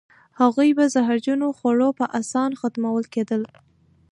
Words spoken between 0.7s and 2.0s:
به په زهرجنو خوړو